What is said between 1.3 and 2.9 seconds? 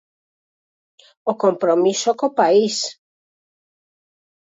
O compromiso co país.